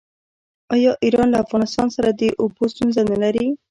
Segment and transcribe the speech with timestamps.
[0.73, 3.45] آیا ایران له افغانستان سره د اوبو ستونزه نلري؟